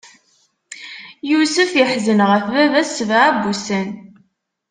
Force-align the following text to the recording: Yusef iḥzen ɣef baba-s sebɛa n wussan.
Yusef 1.29 1.71
iḥzen 1.81 2.19
ɣef 2.29 2.43
baba-s 2.53 2.89
sebɛa 2.97 3.29
n 3.33 3.37
wussan. 3.43 3.89